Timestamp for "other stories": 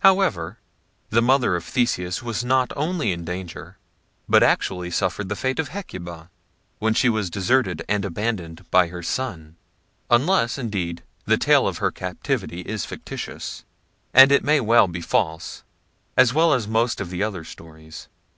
17.22-18.08